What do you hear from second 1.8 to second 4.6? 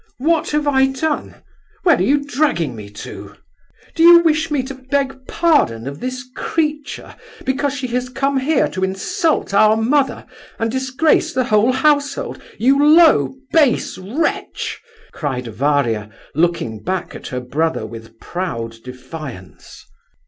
Where are you dragging me to?" "Do you wish